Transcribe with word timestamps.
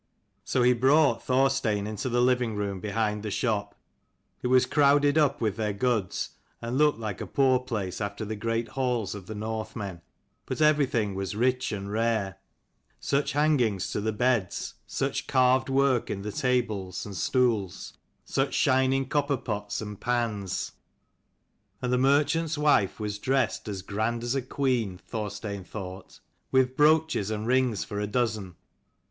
So 0.43 0.63
he 0.63 0.73
brought 0.73 1.21
Thorstein 1.21 1.85
into 1.85 2.09
the 2.09 2.23
living 2.23 2.55
room 2.55 2.79
behind 2.79 3.21
the 3.21 3.29
shop. 3.29 3.75
It 4.41 4.47
was 4.47 4.65
crowded 4.65 5.15
up 5.15 5.39
with 5.41 5.57
their 5.57 5.73
goods, 5.73 6.31
and 6.59 6.75
looked 6.75 6.97
like 6.97 7.21
a 7.21 7.27
poor 7.27 7.59
place 7.59 8.01
after 8.01 8.25
the 8.25 8.35
great 8.35 8.69
halls 8.69 9.13
of 9.13 9.27
the 9.27 9.35
Northmen: 9.35 10.01
but 10.47 10.59
every 10.59 10.87
thing 10.87 11.13
was 11.13 11.35
rich 11.35 11.71
and 11.71 11.91
rare. 11.91 12.39
Such 12.99 13.33
hangings 13.33 13.91
to 13.91 14.01
the 14.01 14.11
beds, 14.11 14.73
such 14.87 15.27
carved 15.27 15.69
work 15.69 16.09
in 16.09 16.23
the 16.23 16.31
tables 16.31 17.05
and 17.05 17.15
stools, 17.15 17.93
such 18.25 18.55
shining 18.55 19.07
copper 19.07 19.37
pots 19.37 19.81
and 19.81 20.01
pans! 20.01 20.71
GG 21.79 21.79
249 21.81 21.83
And 21.83 21.93
the 21.93 21.99
merchant's 22.09 22.57
wife 22.57 22.99
was 22.99 23.19
dressed 23.19 23.67
as 23.67 23.83
grand 23.83 24.23
as 24.23 24.33
a 24.33 24.41
queen, 24.41 24.97
Thorstein 24.97 25.63
thought, 25.63 26.19
with 26.51 26.75
brooches 26.75 27.29
and 27.29 27.45
rings 27.45 27.83
for 27.83 27.99
a 27.99 28.07
dozen. 28.07 28.55